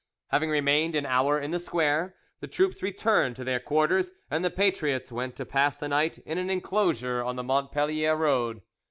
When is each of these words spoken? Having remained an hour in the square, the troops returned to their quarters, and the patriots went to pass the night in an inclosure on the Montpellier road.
Having 0.29 0.49
remained 0.49 0.95
an 0.95 1.05
hour 1.05 1.39
in 1.39 1.51
the 1.51 1.59
square, 1.59 2.15
the 2.39 2.47
troops 2.47 2.81
returned 2.81 3.35
to 3.35 3.43
their 3.43 3.59
quarters, 3.59 4.13
and 4.31 4.43
the 4.43 4.49
patriots 4.49 5.11
went 5.11 5.35
to 5.35 5.45
pass 5.45 5.77
the 5.77 5.87
night 5.89 6.17
in 6.25 6.39
an 6.39 6.49
inclosure 6.49 7.21
on 7.23 7.35
the 7.35 7.43
Montpellier 7.43 8.15
road. 8.15 8.63